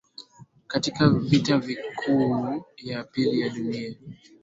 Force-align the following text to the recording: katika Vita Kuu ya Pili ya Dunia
katika 0.67 1.09
Vita 1.09 1.61
Kuu 1.95 2.63
ya 2.77 3.03
Pili 3.03 3.41
ya 3.41 3.49
Dunia 3.49 3.95